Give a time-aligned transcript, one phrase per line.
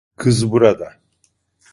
[0.17, 0.93] Kız burada.